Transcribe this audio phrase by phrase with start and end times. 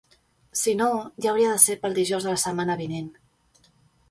[0.61, 0.87] Si no,
[1.25, 3.13] ja hauria de ser pel dijous de la setmana vinent.